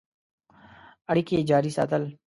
اړیکي 1.11 1.35
جاري 1.49 1.71
ساتل. 1.77 2.03